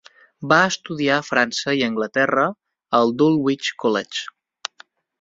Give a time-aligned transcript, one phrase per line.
[0.53, 2.49] Va estudiar a França i Anglaterra
[3.03, 4.29] al Dulwich College.